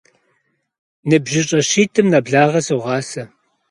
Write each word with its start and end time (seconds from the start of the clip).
НыбжьыщӀэ 1.07 1.59
щитӏым 1.69 2.07
нэблагъэ 2.11 2.61
согъасэ. 2.65 3.23